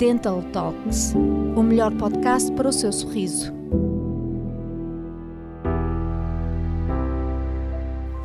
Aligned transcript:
Dental 0.00 0.42
Talks, 0.50 1.12
o 1.54 1.62
melhor 1.62 1.92
podcast 1.92 2.50
para 2.52 2.70
o 2.70 2.72
seu 2.72 2.90
sorriso. 2.90 3.52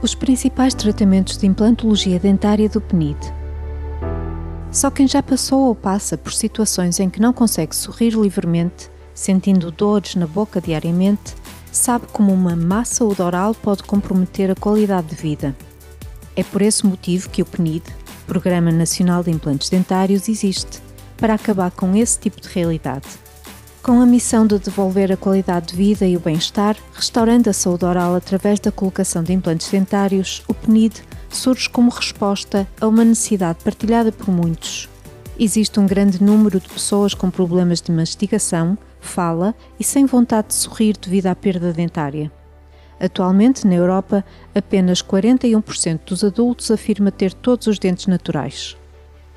Os 0.02 0.16
principais 0.16 0.74
tratamentos 0.74 1.36
de 1.36 1.46
implantologia 1.46 2.18
dentária 2.18 2.70
do 2.70 2.80
PNID. 2.80 3.18
Só 4.72 4.90
quem 4.90 5.06
já 5.06 5.22
passou 5.22 5.68
ou 5.68 5.76
passa 5.76 6.18
por 6.18 6.32
situações 6.32 6.97
em 7.01 7.10
que 7.10 7.19
não 7.19 7.33
consegue 7.33 7.76
sorrir 7.76 8.12
livremente, 8.12 8.89
sentindo 9.13 9.69
dores 9.69 10.15
na 10.15 10.28
boca 10.28 10.62
diariamente, 10.62 11.35
sabe 11.73 12.05
como 12.13 12.31
uma 12.31 12.55
má 12.55 12.85
saúde 12.85 13.21
oral 13.21 13.53
pode 13.53 13.83
comprometer 13.83 14.49
a 14.49 14.55
qualidade 14.55 15.07
de 15.07 15.15
vida. 15.15 15.53
É 16.38 16.44
por 16.44 16.62
esse 16.62 16.85
motivo 16.85 17.30
que 17.30 17.41
o 17.41 17.45
PNID, 17.45 17.84
Programa 18.26 18.71
Nacional 18.71 19.21
de 19.21 19.31
Implantes 19.31 19.67
Dentários, 19.67 20.30
existe 20.30 20.84
para 21.18 21.34
acabar 21.34 21.72
com 21.72 21.95
esse 21.95 22.20
tipo 22.20 22.41
de 22.41 22.49
realidade. 22.49 23.08
Com 23.85 24.02
a 24.02 24.05
missão 24.05 24.48
de 24.48 24.58
devolver 24.58 25.12
a 25.12 25.17
qualidade 25.17 25.67
de 25.67 25.76
vida 25.76 26.08
e 26.08 26.17
o 26.17 26.20
bem-estar, 26.20 26.76
restaurando 26.91 27.49
a 27.52 27.53
saúde 27.53 27.85
oral 27.85 28.16
através 28.16 28.59
da 28.59 28.72
colocação 28.72 29.22
de 29.22 29.31
implantes 29.31 29.70
dentários, 29.70 30.44
o 30.48 30.55
PNID 30.55 31.03
surge 31.30 31.70
como 31.70 31.91
resposta 31.91 32.67
a 32.81 32.88
uma 32.88 33.05
necessidade 33.05 33.59
partilhada 33.63 34.12
por 34.12 34.30
muitos. 34.30 34.89
Existe 35.38 35.80
um 35.80 35.86
grande 35.86 36.23
número 36.23 36.59
de 36.59 36.67
pessoas 36.67 37.13
com 37.13 37.30
problemas 37.30 37.80
de 37.80 37.91
mastigação, 37.91 38.75
fala 39.00 39.53
e 39.80 39.84
sem 39.84 40.05
vontade 40.05 40.47
de 40.47 40.55
sorrir 40.55 40.97
devido 40.97 41.27
à 41.27 41.36
perda 41.36 41.72
dentária. 41.72 42.31
Atualmente, 43.00 43.67
na 43.67 43.75
Europa, 43.75 44.25
apenas 44.55 45.03
41% 45.03 46.00
dos 46.08 46.23
adultos 46.23 46.72
afirma 46.72 47.11
ter 47.11 47.34
todos 47.34 47.67
os 47.67 47.77
dentes 47.77 48.08
naturais 48.08 48.75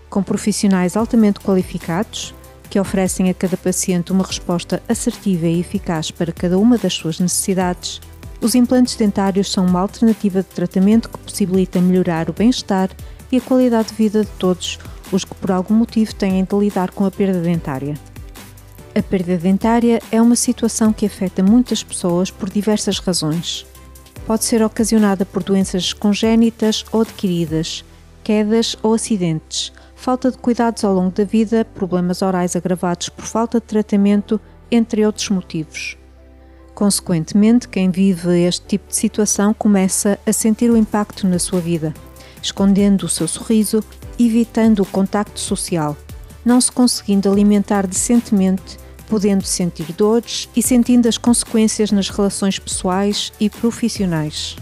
com 0.08 0.22
profissionais 0.22 0.96
altamente 0.96 1.40
qualificados 1.40 2.34
que 2.68 2.78
oferecem 2.78 3.30
a 3.30 3.34
cada 3.34 3.56
paciente 3.56 4.12
uma 4.12 4.24
resposta 4.24 4.82
assertiva 4.88 5.46
e 5.46 5.60
eficaz 5.60 6.10
para 6.10 6.32
cada 6.32 6.58
uma 6.58 6.76
das 6.76 6.94
suas 6.94 7.18
necessidades, 7.18 8.00
os 8.40 8.54
implantes 8.54 8.94
dentários 8.94 9.50
são 9.50 9.66
uma 9.66 9.80
alternativa 9.80 10.42
de 10.42 10.48
tratamento 10.48 11.08
que 11.08 11.18
possibilita 11.18 11.80
melhorar 11.80 12.30
o 12.30 12.32
bem-estar 12.32 12.90
e 13.32 13.38
a 13.38 13.40
qualidade 13.40 13.88
de 13.88 13.94
vida 13.94 14.24
de 14.24 14.30
todos 14.32 14.78
os 15.10 15.24
que 15.24 15.34
por 15.34 15.50
algum 15.50 15.74
motivo 15.74 16.14
têm 16.14 16.44
de 16.44 16.56
lidar 16.56 16.90
com 16.90 17.04
a 17.04 17.10
perda 17.10 17.40
dentária. 17.40 17.94
A 18.94 19.02
perda 19.02 19.36
dentária 19.36 20.00
é 20.10 20.20
uma 20.20 20.36
situação 20.36 20.92
que 20.92 21.06
afeta 21.06 21.42
muitas 21.42 21.82
pessoas 21.82 22.30
por 22.30 22.50
diversas 22.50 22.98
razões. 22.98 23.66
Pode 24.26 24.44
ser 24.44 24.62
ocasionada 24.62 25.24
por 25.24 25.42
doenças 25.42 25.92
congénitas 25.92 26.84
ou 26.92 27.00
adquiridas, 27.00 27.84
quedas 28.22 28.76
ou 28.82 28.94
acidentes, 28.94 29.72
falta 29.98 30.30
de 30.30 30.38
cuidados 30.38 30.84
ao 30.84 30.94
longo 30.94 31.10
da 31.10 31.24
vida, 31.24 31.64
problemas 31.74 32.22
orais 32.22 32.54
agravados 32.54 33.08
por 33.08 33.24
falta 33.24 33.58
de 33.58 33.66
tratamento, 33.66 34.40
entre 34.70 35.04
outros 35.04 35.28
motivos. 35.28 35.98
Consequentemente, 36.72 37.68
quem 37.68 37.90
vive 37.90 38.40
este 38.42 38.64
tipo 38.64 38.88
de 38.88 38.94
situação 38.94 39.52
começa 39.52 40.16
a 40.24 40.32
sentir 40.32 40.70
o 40.70 40.76
impacto 40.76 41.26
na 41.26 41.38
sua 41.38 41.60
vida, 41.60 41.92
escondendo 42.40 43.06
o 43.06 43.08
seu 43.08 43.26
sorriso, 43.26 43.82
evitando 44.18 44.80
o 44.82 44.86
contacto 44.86 45.40
social, 45.40 45.96
não 46.44 46.60
se 46.60 46.70
conseguindo 46.70 47.30
alimentar 47.30 47.84
decentemente, 47.84 48.78
podendo 49.08 49.44
sentir 49.44 49.92
dores 49.92 50.48
e 50.54 50.62
sentindo 50.62 51.08
as 51.08 51.18
consequências 51.18 51.90
nas 51.90 52.08
relações 52.08 52.58
pessoais 52.58 53.32
e 53.40 53.50
profissionais. 53.50 54.56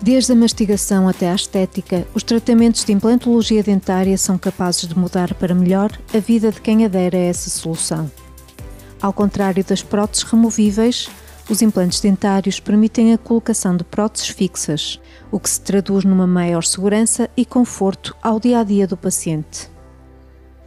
Desde 0.00 0.32
a 0.32 0.36
mastigação 0.36 1.08
até 1.08 1.28
à 1.28 1.34
estética, 1.34 2.06
os 2.14 2.22
tratamentos 2.22 2.84
de 2.84 2.92
implantologia 2.92 3.62
dentária 3.62 4.16
são 4.16 4.38
capazes 4.38 4.86
de 4.86 4.96
mudar 4.96 5.34
para 5.34 5.54
melhor 5.54 5.90
a 6.14 6.18
vida 6.18 6.52
de 6.52 6.60
quem 6.60 6.84
adere 6.84 7.16
a 7.16 7.20
essa 7.20 7.50
solução. 7.50 8.10
Ao 9.02 9.12
contrário 9.12 9.64
das 9.64 9.82
próteses 9.82 10.22
removíveis, 10.22 11.08
os 11.50 11.62
implantes 11.62 12.00
dentários 12.00 12.60
permitem 12.60 13.12
a 13.12 13.18
colocação 13.18 13.76
de 13.76 13.82
próteses 13.82 14.28
fixas, 14.28 15.00
o 15.32 15.40
que 15.40 15.50
se 15.50 15.60
traduz 15.60 16.04
numa 16.04 16.26
maior 16.26 16.62
segurança 16.62 17.28
e 17.36 17.44
conforto 17.44 18.14
ao 18.22 18.38
dia 18.38 18.60
a 18.60 18.64
dia 18.64 18.86
do 18.86 18.96
paciente. 18.96 19.68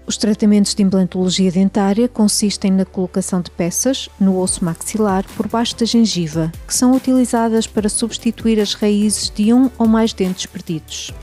Os 0.06 0.18
tratamentos 0.18 0.74
de 0.74 0.82
implantologia 0.82 1.52
dentária 1.52 2.08
consistem 2.08 2.72
na 2.72 2.86
colocação 2.86 3.40
de 3.40 3.52
peças 3.52 4.10
no 4.20 4.40
osso 4.40 4.66
maxilar 4.66 5.24
por 5.38 5.48
baixo 5.48 5.78
da 5.78 5.86
gengiva, 5.86 6.52
que 6.68 6.74
são 6.74 6.94
utilizadas 6.94 7.68
para 7.68 7.88
substituir 7.88 8.60
as 8.60 8.74
raízes 8.74 9.30
de 9.30 9.54
um 9.54 9.70
ou 9.78 9.88
mais 9.88 10.12
dentes 10.12 10.48
perdidos. 10.48 11.14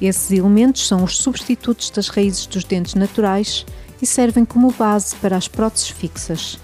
Esses 0.00 0.30
elementos 0.30 0.86
são 0.88 1.04
os 1.04 1.18
substitutos 1.18 1.90
das 1.90 2.08
raízes 2.08 2.46
dos 2.46 2.64
dentes 2.64 2.94
naturais 2.94 3.64
e 4.00 4.06
servem 4.06 4.44
como 4.44 4.72
base 4.72 5.14
para 5.16 5.36
as 5.36 5.46
próteses 5.46 5.88
fixas. 5.88 6.58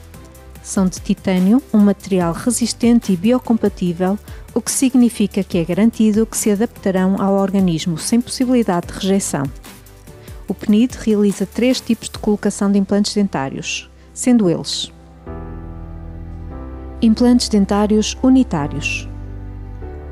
São 0.63 0.87
de 0.87 1.01
titânio, 1.01 1.63
um 1.73 1.79
material 1.79 2.33
resistente 2.33 3.13
e 3.13 3.17
biocompatível, 3.17 4.19
o 4.53 4.61
que 4.61 4.71
significa 4.71 5.43
que 5.43 5.59
é 5.59 5.65
garantido 5.65 6.27
que 6.27 6.37
se 6.37 6.51
adaptarão 6.51 7.21
ao 7.21 7.35
organismo 7.35 7.97
sem 7.99 8.21
possibilidade 8.21 8.89
de 8.89 8.95
rejeição. 8.95 9.45
O 10.51 10.55
PNID 10.55 10.97
realiza 11.07 11.47
três 11.47 11.81
tipos 11.81 12.09
de 12.09 12.19
colocação 12.19 12.73
de 12.73 12.77
implantes 12.77 13.15
dentários, 13.15 13.89
sendo 14.13 14.51
eles 14.51 14.93
Implantes 17.01 17.49
dentários 17.49 18.19
unitários. 18.21 19.09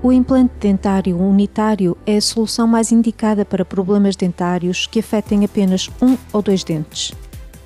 O 0.01 0.13
implante 0.13 0.55
dentário 0.61 1.19
unitário 1.19 1.99
é 2.07 2.19
a 2.19 2.21
solução 2.21 2.69
mais 2.69 2.93
indicada 2.93 3.45
para 3.45 3.65
problemas 3.65 4.15
dentários 4.15 4.87
que 4.87 5.01
afetem 5.01 5.45
apenas 5.45 5.91
um 6.01 6.17
ou 6.33 6.41
dois 6.41 6.63
dentes. 6.63 7.13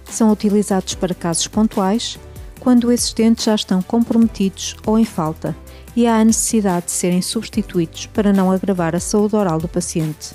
São 0.06 0.32
utilizados 0.32 0.94
para 0.94 1.14
casos 1.14 1.46
pontuais, 1.46 2.18
quando 2.58 2.90
esses 2.90 3.12
dentes 3.12 3.44
já 3.44 3.54
estão 3.54 3.82
comprometidos 3.82 4.76
ou 4.86 4.98
em 4.98 5.04
falta 5.04 5.54
e 5.94 6.06
há 6.06 6.16
a 6.16 6.24
necessidade 6.24 6.86
de 6.86 6.92
serem 6.92 7.20
substituídos 7.20 8.06
para 8.06 8.32
não 8.32 8.50
agravar 8.50 8.96
a 8.96 9.00
saúde 9.00 9.36
oral 9.36 9.58
do 9.58 9.68
paciente. 9.68 10.34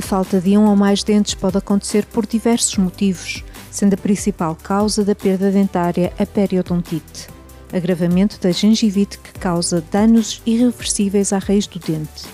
A 0.00 0.02
falta 0.02 0.40
de 0.40 0.56
um 0.56 0.66
ou 0.66 0.74
mais 0.74 1.02
dentes 1.02 1.34
pode 1.34 1.58
acontecer 1.58 2.06
por 2.06 2.26
diversos 2.26 2.74
motivos, 2.78 3.44
sendo 3.70 3.92
a 3.92 3.98
principal 3.98 4.56
causa 4.56 5.04
da 5.04 5.14
perda 5.14 5.50
dentária 5.50 6.10
a 6.18 6.24
periodontite, 6.24 7.28
agravamento 7.70 8.40
da 8.40 8.50
gengivite 8.50 9.18
que 9.18 9.38
causa 9.38 9.84
danos 9.92 10.40
irreversíveis 10.46 11.34
à 11.34 11.38
raiz 11.38 11.66
do 11.66 11.78
dente. 11.78 12.24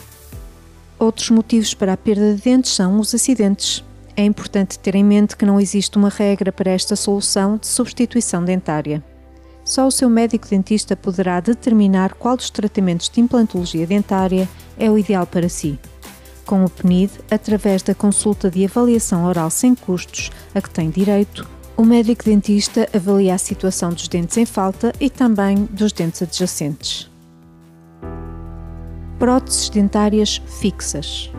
Outros 0.97 1.29
motivos 1.31 1.75
para 1.75 1.95
a 1.95 1.97
perda 1.97 2.37
de 2.37 2.41
dentes 2.41 2.71
são 2.71 3.01
os 3.01 3.13
acidentes. 3.13 3.83
É 4.17 4.25
importante 4.25 4.79
ter 4.79 4.95
em 4.95 5.03
mente 5.05 5.37
que 5.37 5.45
não 5.45 5.61
existe 5.61 5.99
uma 5.99 6.09
regra 6.09 6.53
para 6.53 6.71
esta 6.71 6.95
solução 6.95 7.57
de 7.57 7.67
substituição 7.67 8.45
dentária. 8.45 9.03
Só 9.65 9.89
o 9.89 9.91
seu 9.91 10.09
médico 10.09 10.47
dentista 10.47 10.95
poderá 10.95 11.41
determinar 11.41 12.15
qual 12.15 12.37
dos 12.37 12.49
tratamentos 12.49 13.09
de 13.09 13.21
implantologia 13.21 13.89
dentária 13.89 14.49
é 14.79 14.89
o 14.89 14.97
ideal 14.97 15.27
para 15.27 15.49
si 15.49 15.77
com 16.47 16.65
o 16.65 16.71
PNID 16.71 17.11
através 17.31 17.83
da 17.83 17.95
consulta 17.95 18.51
de 18.51 18.65
avaliação 18.65 19.25
oral 19.25 19.51
sem 19.51 19.75
custos 19.75 20.31
a 20.55 20.63
que 20.63 20.71
tem 20.71 20.89
direito. 20.89 21.47
O 21.77 21.85
médico 21.85 22.25
dentista 22.25 22.89
avalia 22.95 23.35
a 23.35 23.39
situação 23.39 23.93
dos 23.93 24.09
dentes 24.09 24.37
em 24.39 24.47
falta 24.47 24.95
e 24.99 25.11
também 25.11 25.69
dos 25.71 25.93
dentes 25.93 26.23
adjacentes. 26.23 27.11
Próteses 29.19 29.69
dentárias 29.69 30.41
fixas. 30.61 31.31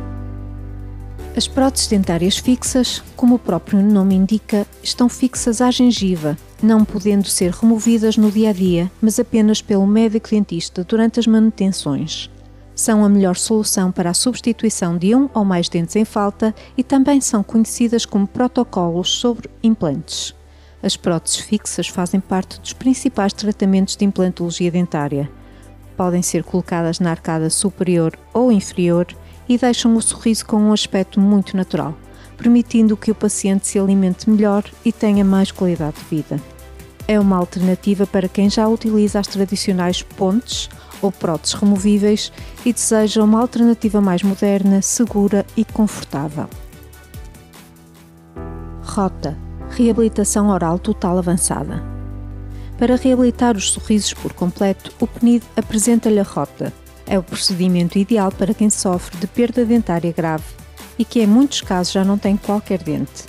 As 1.36 1.48
próteses 1.48 1.88
dentárias 1.88 2.38
fixas, 2.38 3.02
como 3.16 3.36
o 3.36 3.40
próprio 3.40 3.82
nome 3.82 4.16
indica, 4.16 4.66
estão 4.84 5.08
fixas 5.08 5.62
à 5.62 5.70
gengiva, 5.72 6.38
não 6.62 6.84
podendo 6.84 7.28
ser 7.28 7.52
removidas 7.52 8.18
no 8.18 8.32
dia 8.32 8.50
a 8.50 8.54
dia, 8.54 8.92
mas 9.00 9.20
apenas 9.20 9.62
pelo 9.62 9.86
médico 9.88 10.30
dentista 10.30 10.84
durante 10.84 11.20
as 11.20 11.28
manutenções 11.28 12.30
são 12.78 13.04
a 13.04 13.10
melhor 13.10 13.36
solução 13.36 13.92
para 13.92 14.12
a 14.12 14.14
substituição 14.14 15.00
de 15.00 15.16
um 15.16 15.28
ou 15.34 15.44
mais 15.44 15.68
dentes 15.68 15.96
em 15.96 16.06
falta 16.06 16.54
e 16.78 16.84
também 16.84 17.20
são 17.20 17.42
conhecidas 17.42 18.06
como 18.06 18.28
protocolos 18.28 19.10
sobre 19.10 19.50
implantes. 19.64 20.36
As 20.82 20.96
próteses 20.96 21.40
fixas 21.40 21.88
fazem 21.88 22.20
parte 22.20 22.62
dos 22.62 22.74
principais 22.74 23.34
tratamentos 23.34 23.96
de 23.96 24.06
implantologia 24.06 24.70
dentária. 24.70 25.28
Podem 25.98 26.22
ser 26.22 26.44
colocadas 26.44 27.00
na 27.00 27.10
arcada 27.10 27.50
superior 27.50 28.16
ou 28.32 28.52
inferior 28.52 29.08
e 29.50 29.58
deixam 29.58 29.96
o 29.96 30.02
sorriso 30.02 30.46
com 30.46 30.58
um 30.58 30.72
aspecto 30.72 31.20
muito 31.20 31.58
natural, 31.58 31.98
permitindo 32.38 32.96
que 32.96 33.10
o 33.10 33.16
paciente 33.16 33.66
se 33.66 33.80
alimente 33.80 34.30
melhor 34.30 34.64
e 34.86 34.92
tenha 34.92 35.26
mais 35.26 35.52
qualidade 35.52 35.98
de 35.98 36.16
vida. 36.16 36.40
É 37.08 37.20
uma 37.20 37.38
alternativa 37.38 38.06
para 38.06 38.28
quem 38.28 38.52
já 38.52 38.68
utiliza 38.68 39.20
as 39.20 39.28
tradicionais 39.28 40.04
pontes 40.04 40.70
ou 41.02 41.12
próteses 41.12 41.54
removíveis 41.54 42.32
e 42.66 42.74
deseja 42.74 43.24
uma 43.24 43.40
alternativa 43.40 44.02
mais 44.02 44.24
moderna, 44.24 44.82
segura 44.82 45.46
e 45.56 45.64
confortável. 45.64 46.48
Rota 48.84 49.38
Reabilitação 49.70 50.50
Oral 50.50 50.80
Total 50.80 51.18
Avançada. 51.18 51.84
Para 52.78 52.96
reabilitar 52.96 53.56
os 53.56 53.72
sorrisos 53.72 54.14
por 54.14 54.34
completo, 54.34 54.92
o 55.00 55.08
PNID 55.08 55.44
apresenta-lhe 55.56 56.20
a 56.20 56.24
rota. 56.24 56.74
É 57.06 57.18
o 57.18 57.24
procedimento 57.24 57.98
ideal 57.98 58.32
para 58.32 58.54
quem 58.54 58.70
sofre 58.70 59.18
de 59.18 59.28
perda 59.28 59.66
dentária 59.66 60.12
grave 60.12 60.46
e 60.98 61.06
que, 61.06 61.22
em 61.22 61.28
muitos 61.28 61.62
casos, 61.62 61.94
já 61.94 62.04
não 62.04 62.18
tem 62.18 62.36
qualquer 62.36 62.82
dente. 62.82 63.26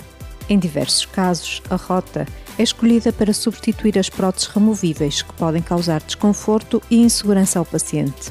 Em 0.47 0.57
diversos 0.57 1.05
casos, 1.05 1.61
a 1.69 1.75
rota 1.75 2.25
é 2.59 2.63
escolhida 2.63 3.13
para 3.13 3.33
substituir 3.33 3.97
as 3.97 4.09
próteses 4.09 4.49
removíveis 4.49 5.21
que 5.21 5.31
podem 5.33 5.61
causar 5.61 6.01
desconforto 6.01 6.83
e 6.91 6.97
insegurança 6.97 7.57
ao 7.57 7.65
paciente. 7.65 8.29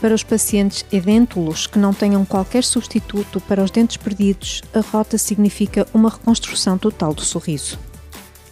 Para 0.00 0.14
os 0.14 0.22
pacientes 0.22 0.86
edêntulos 0.90 1.66
que 1.66 1.78
não 1.78 1.92
tenham 1.92 2.24
qualquer 2.24 2.64
substituto 2.64 3.38
para 3.42 3.62
os 3.62 3.70
dentes 3.70 3.98
perdidos, 3.98 4.62
a 4.72 4.80
rota 4.80 5.18
significa 5.18 5.86
uma 5.92 6.08
reconstrução 6.08 6.78
total 6.78 7.12
do 7.12 7.20
sorriso. 7.20 7.78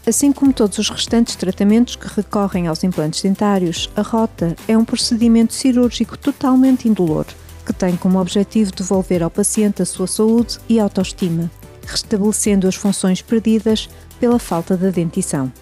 Assim 0.07 0.33
como 0.33 0.53
todos 0.53 0.77
os 0.77 0.91
restantes 0.91 1.35
tratamentos 1.35 1.97
que 1.97 2.07
recorrem 2.07 2.67
aos 2.67 2.85
implantes 2.85 3.23
dentários, 3.23 3.89
a 3.97 4.03
rota 4.03 4.55
é 4.69 4.77
um 4.77 4.85
procedimento 4.85 5.55
cirúrgico 5.55 6.19
totalmente 6.19 6.87
indolor, 6.87 7.25
que 7.65 7.73
tem 7.73 7.97
como 7.97 8.21
objetivo 8.21 8.71
devolver 8.71 9.23
ao 9.23 9.31
paciente 9.31 9.81
a 9.81 9.87
sua 9.87 10.07
saúde 10.07 10.59
e 10.69 10.79
autoestima, 10.79 11.51
restabelecendo 11.87 12.69
as 12.69 12.75
funções 12.75 13.23
perdidas 13.23 13.89
pela 14.19 14.39
falta 14.39 14.77
da 14.77 14.91
dentição. 14.91 15.53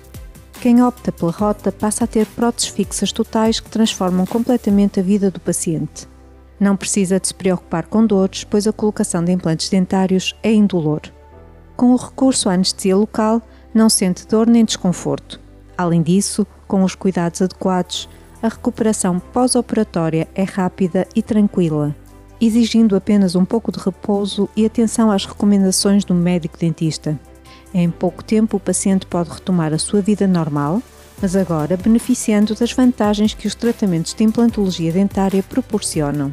Quem 0.60 0.82
opta 0.82 1.10
pela 1.10 1.32
rota 1.32 1.72
passa 1.72 2.04
a 2.04 2.06
ter 2.06 2.26
próteses 2.26 2.70
fixas 2.70 3.10
totais 3.10 3.58
que 3.58 3.68
transformam 3.68 4.24
completamente 4.24 5.00
a 5.00 5.02
vida 5.02 5.30
do 5.30 5.40
paciente. 5.40 6.06
Não 6.60 6.76
precisa 6.76 7.18
de 7.18 7.26
se 7.26 7.34
preocupar 7.34 7.86
com 7.86 8.06
dores, 8.06 8.44
pois 8.44 8.68
a 8.68 8.72
colocação 8.72 9.24
de 9.24 9.32
implantes 9.32 9.68
dentários 9.68 10.36
é 10.42 10.52
indolor. 10.52 11.00
Com 11.76 11.92
o 11.92 11.96
recurso 11.96 12.48
à 12.48 12.52
anestesia 12.52 12.96
local, 12.96 13.42
não 13.74 13.88
sente 13.90 14.26
dor 14.26 14.46
nem 14.46 14.64
desconforto. 14.64 15.40
Além 15.76 16.00
disso, 16.02 16.46
com 16.68 16.84
os 16.84 16.94
cuidados 16.94 17.42
adequados, 17.42 18.08
a 18.40 18.48
recuperação 18.48 19.18
pós-operatória 19.18 20.28
é 20.34 20.44
rápida 20.44 21.08
e 21.14 21.22
tranquila, 21.22 21.94
exigindo 22.46 22.96
apenas 22.96 23.34
um 23.34 23.44
pouco 23.44 23.70
de 23.70 23.78
repouso 23.78 24.48
e 24.56 24.66
atenção 24.66 25.10
às 25.10 25.24
recomendações 25.24 26.04
do 26.04 26.14
médico 26.14 26.58
dentista. 26.58 27.18
Em 27.72 27.90
pouco 27.90 28.22
tempo, 28.22 28.56
o 28.56 28.60
paciente 28.60 29.06
pode 29.06 29.30
retomar 29.30 29.72
a 29.72 29.78
sua 29.78 30.00
vida 30.00 30.26
normal, 30.26 30.82
mas 31.20 31.36
agora 31.36 31.76
beneficiando 31.76 32.54
das 32.54 32.72
vantagens 32.72 33.32
que 33.32 33.46
os 33.46 33.54
tratamentos 33.54 34.12
de 34.12 34.24
implantologia 34.24 34.92
dentária 34.92 35.42
proporcionam. 35.42 36.32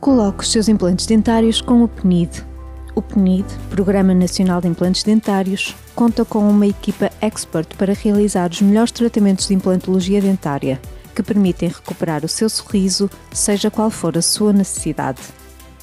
Coloque 0.00 0.42
os 0.42 0.50
seus 0.50 0.68
implantes 0.68 1.06
dentários 1.06 1.60
com 1.60 1.82
o 1.82 1.88
PNID. 1.88 2.46
O 2.94 3.02
PNID, 3.02 3.44
Programa 3.68 4.14
Nacional 4.14 4.60
de 4.60 4.68
Implantes 4.68 5.02
Dentários, 5.02 5.76
conta 5.94 6.24
com 6.24 6.48
uma 6.48 6.66
equipa 6.66 7.10
expert 7.20 7.76
para 7.76 7.92
realizar 7.92 8.50
os 8.50 8.62
melhores 8.62 8.90
tratamentos 8.90 9.48
de 9.48 9.54
implantologia 9.54 10.20
dentária, 10.20 10.80
que 11.18 11.22
permitem 11.24 11.68
recuperar 11.68 12.24
o 12.24 12.28
seu 12.28 12.48
sorriso, 12.48 13.10
seja 13.32 13.72
qual 13.72 13.90
for 13.90 14.16
a 14.16 14.22
sua 14.22 14.52
necessidade. 14.52 15.20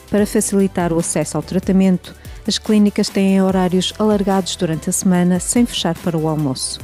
Para 0.10 0.26
facilitar 0.26 0.94
o 0.94 1.00
acesso 1.00 1.36
ao 1.36 1.44
tratamento, 1.44 2.16
as 2.48 2.58
clínicas 2.58 3.10
têm 3.10 3.42
horários 3.42 3.94
alargados 4.00 4.56
durante 4.56 4.90
a 4.90 4.94
semana 4.94 5.38
sem 5.42 5.66
fechar 5.66 5.94
para 5.98 6.18
o 6.18 6.30
almoço. 6.30 6.80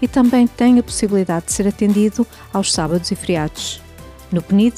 E 0.00 0.06
também 0.06 0.46
tem 0.46 0.78
a 0.78 0.82
possibilidade 0.82 1.46
de 1.46 1.52
ser 1.52 1.66
atendido 1.66 2.24
aos 2.52 2.72
sábados 2.72 3.10
e 3.10 3.16
feriados. 3.16 3.82
No 4.30 4.42
PNID, 4.42 4.76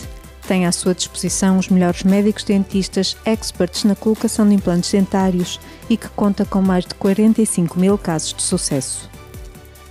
tem 0.48 0.64
à 0.64 0.72
sua 0.72 0.94
disposição 0.94 1.58
os 1.58 1.68
melhores 1.68 2.04
médicos 2.04 2.44
dentistas 2.44 3.18
experts 3.26 3.84
na 3.84 3.94
colocação 3.94 4.48
de 4.48 4.54
implantes 4.54 4.90
dentários 4.92 5.60
e 5.90 5.96
que 5.98 6.08
conta 6.08 6.46
com 6.46 6.62
mais 6.62 6.86
de 6.86 6.94
45 6.94 7.78
mil 7.78 7.98
casos 7.98 8.32
de 8.32 8.42
sucesso. 8.42 9.10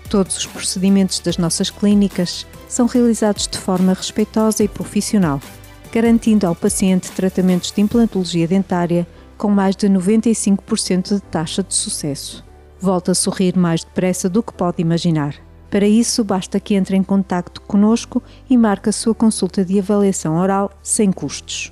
Todos 0.10 0.38
os 0.38 0.46
procedimentos 0.48 1.20
das 1.20 1.38
nossas 1.38 1.70
clínicas 1.70 2.46
são 2.68 2.88
realizados 2.88 3.48
de 3.48 3.60
forma 3.60 3.94
respeitosa 3.94 4.64
e 4.64 4.68
profissional, 4.68 5.40
garantindo 5.92 6.48
ao 6.48 6.56
paciente 6.56 7.12
tratamentos 7.12 7.72
de 7.72 7.80
implantologia 7.80 8.48
dentária 8.48 9.08
com 9.38 9.50
mais 9.50 9.76
de 9.76 9.88
95% 9.88 11.14
de 11.14 11.22
taxa 11.22 11.62
de 11.62 11.76
sucesso. 11.76 12.44
Volta 12.80 13.12
a 13.12 13.16
sorrir 13.16 13.56
mais 13.56 13.84
depressa 13.84 14.28
do 14.28 14.42
que 14.42 14.54
pode 14.54 14.82
imaginar. 14.82 15.36
Para 15.70 15.88
isso, 15.88 16.24
basta 16.24 16.60
que 16.60 16.74
entre 16.74 16.98
em 16.98 17.04
contato 17.04 17.62
conosco 17.62 18.24
e 18.50 18.58
marque 18.58 18.90
a 18.90 18.94
sua 18.94 19.14
consulta 19.14 19.64
de 19.64 19.78
avaliação 19.78 20.38
oral 20.38 20.72
sem 20.82 21.12
custos. 21.12 21.72